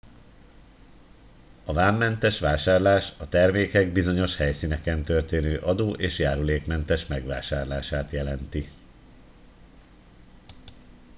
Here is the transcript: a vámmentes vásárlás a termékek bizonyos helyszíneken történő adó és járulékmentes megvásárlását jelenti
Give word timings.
a 1.65 1.73
vámmentes 1.73 2.39
vásárlás 2.39 3.13
a 3.19 3.29
termékek 3.29 3.91
bizonyos 3.91 4.35
helyszíneken 4.37 5.03
történő 5.03 5.57
adó 5.57 5.91
és 5.93 6.19
járulékmentes 6.19 7.07
megvásárlását 7.07 8.11
jelenti 8.11 8.65